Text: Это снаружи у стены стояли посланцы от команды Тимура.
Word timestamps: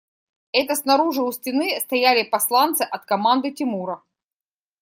Это 0.51 0.73
снаружи 0.73 1.21
у 1.21 1.31
стены 1.31 1.79
стояли 1.79 2.23
посланцы 2.23 2.81
от 2.81 3.05
команды 3.05 3.51
Тимура. 3.51 4.01